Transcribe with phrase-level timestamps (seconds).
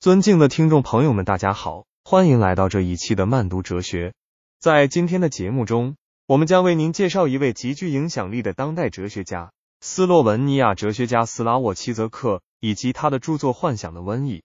[0.00, 4.14] 尊敬的听众朋友们，大家好，欢迎来到这一期的慢读哲学。
[4.58, 9.52] 在今天的节目中，我们将为您介绍一位极具影响力的当代哲学家——
[9.82, 14.38] 斯洛文尼亚哲学家斯拉沃齐泽克，以及他的著作《幻想的瘟疫》。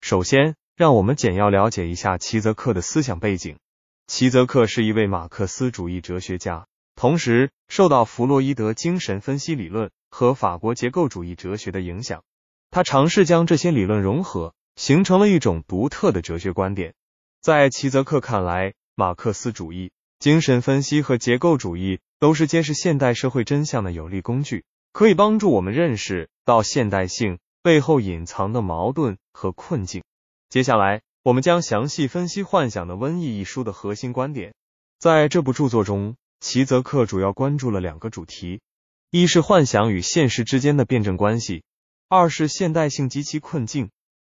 [0.00, 3.58] 首先，让我们简要了解一下齐泽克的思想背景。
[4.06, 12.22] 齐泽克是一位马克思主义哲学家，同时受到弗洛伊德精神分析理论和法国结构主义哲学的影响。
[12.70, 14.54] 他尝试将这些理论融合。
[14.80, 16.94] 形成了一种独特的哲学观点。
[17.42, 30.02] 在齐泽克看来，马克思主义、精神分析和结构主义都是揭示现代社会真相的有力工具，可以帮助我们认识到现代性背后隐藏的矛盾和困境。
[30.48, 34.54] 接下来，我们将详细分析《幻想的瘟疫》一书的核心观点。
[34.98, 38.62] 在这部著作中，齐泽克主要关注了两个主题：
[39.10, 41.64] 一是幻想与现实之间的辩证关系；
[42.08, 43.90] 二是现代性及其困境。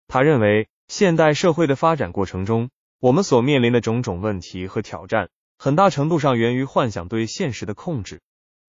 [0.09, 5.29] 他认为，现代社会的发展过程中，我们所面临的种种问题和挑战，
[5.59, 8.19] 很大程度上源于幻想对现实的控制。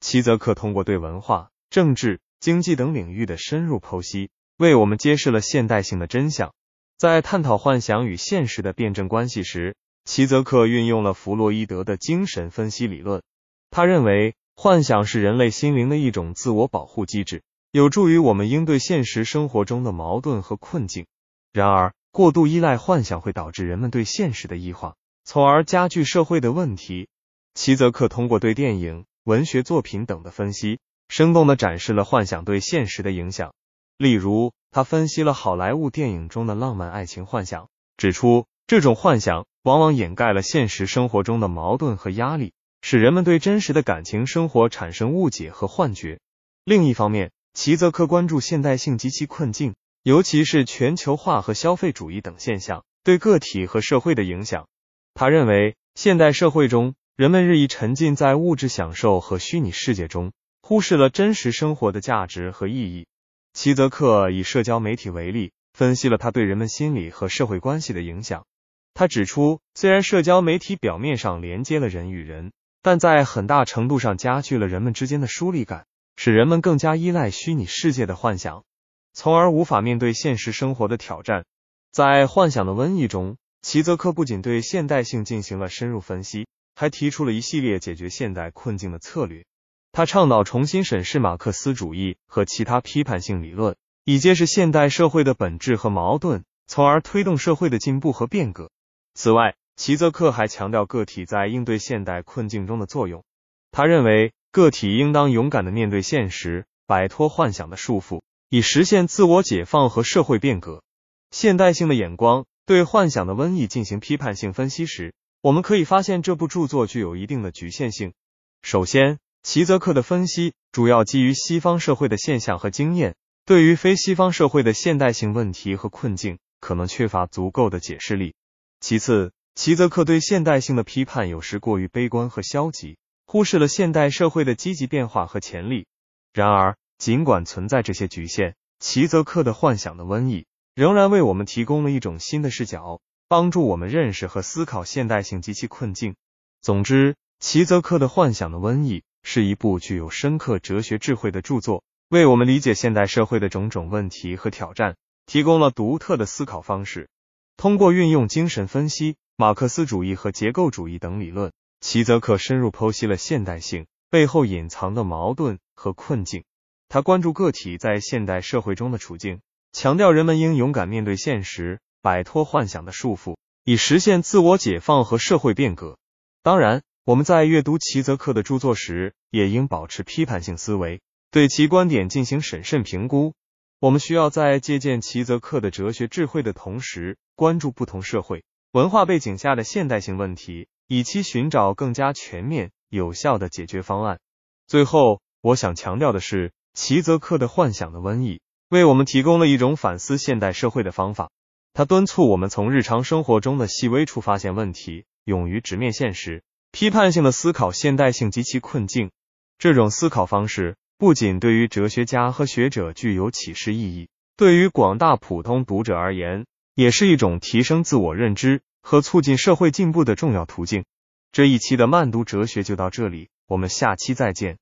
[0.01, 6.53] 齐泽克通过对文化、政治、经济等领域的深入剖析，为我们揭示了现代性的真相。
[6.99, 13.23] 在探讨幻想与现实的辩证关系时，齐泽克运用了弗洛伊德的精神分析理论。
[13.71, 21.07] 他认为，幻想是人类心灵的一种自我保护机制，有助于我们应对现实生活中的矛盾和困境。
[21.53, 27.09] 然而，过度依赖幻想会导致人们对现实的异化，从而加剧社会的问题。
[27.55, 30.79] 齐泽克通过对电影、文学作品等的分析，
[31.09, 33.53] 生动的展示了幻想对现实的影响。
[33.99, 46.21] 例如，他分析了好莱坞电影中的浪漫爱情幻想，指出这种幻想往往掩盖了现实生活中的矛盾和压力，使人们对真实的感情生活产生误解和幻觉。
[46.65, 49.75] 另一方面，齐泽克关注现代性及其困境。
[50.03, 54.67] 尤其是全球化和消费主义等现象对个体和社会的影响。
[55.13, 63.07] 他认为，现代社会中人们日益沉浸在物质享受和虚拟世界中，忽视了真实生活的价值和意义。
[63.53, 68.47] 齐泽克以社交媒体为例，分析了他对人们心理和社会关系的影响。
[68.95, 75.85] 他指出，虽然社交媒体表面上连接了人与人，但在很大程度上加剧了人们之间的疏离感，
[76.17, 78.65] 使人们更加依赖虚拟世界的幻想。
[79.13, 81.45] 从而无法面对现实生活的挑战。
[81.93, 89.45] 在幻想的瘟疫中，齐泽克不仅对现代性进行了深入分析，还提出了一系列解决现代困境的策略。
[89.93, 98.71] 他倡导重新审视马克思主义和其他批判性理论，以揭示现代社会的本质和矛盾，从而推动社会的进步和变革。
[99.15, 103.25] 此外，齐泽克还强调个体在应对现代困境中的作用。
[103.73, 108.23] 他认为，个体应当勇敢的面对现实，摆脱幻想的束缚。
[108.53, 110.83] 以实现自我解放和社会变革。
[111.31, 118.13] 现代性的眼光对幻想的瘟疫进行批判性分析时，我们可以发现这部著作具有一定的局限性。
[118.61, 123.15] 首先，齐泽克的分析主要基于西方社会的现象和经验，
[123.47, 128.35] 对于非西方社会的现代性问题和困境，可能缺乏足够的解释力。
[128.81, 135.87] 其次，齐泽克对现代性的批判有时过于悲观和消极，忽视了现代社会的积极变化和潜力。
[136.33, 140.45] 然而，尽管存在这些局限，齐泽克的幻想的瘟疫
[140.75, 146.15] 仍然为我们提供了一种新的视角，帮助我们认识和思考现代性及其困境。
[146.61, 157.09] 总之，齐泽克的幻想的瘟疫是一部具有深刻哲学智慧的著作，为我们理解现代社会的种种问题和挑战提供了独特的思考方式。
[157.57, 161.51] 通过运用精神分析、马克思主义和结构主义等理论，
[161.81, 166.45] 齐泽克深入剖析了现代性背后隐藏的矛盾和困境。
[166.91, 175.99] 他关注个体在现代社会中的处境，强调人们应勇敢面对现实，摆脱幻想的束缚，以实现自我解放和社会变革。
[176.43, 183.35] 当然，我们在阅读齐泽克的著作时，也应保持批判性思维，对其观点进行审慎评估。
[183.79, 188.43] 我们需要在借鉴齐泽克的哲学智慧的同时，关注不同社会
[188.73, 194.19] 文化背景下的现代性问题，以期寻找更加全面、有效的解决方案。
[194.67, 196.51] 最后，我想强调的是。
[196.75, 201.31] 齐泽克的幻想的瘟疫为我们提供了一种反思现代社会的方法。
[201.73, 209.11] 他敦促我们从日常生活中的细微处发现问题，勇于直面现实，批判性的思考现代性及其困境。
[209.59, 220.85] 这种思考方式不仅对于哲学家和学者具有启示意义，对于广大普通读者而言，也是一种提升自我认知和促进社会进步的重要途径。
[221.31, 224.59] 这一期的慢读哲学就到这里，我们下期再见。